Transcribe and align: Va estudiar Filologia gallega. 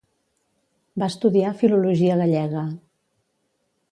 Va 1.01 1.09
estudiar 1.13 1.51
Filologia 1.59 2.17
gallega. 2.23 2.63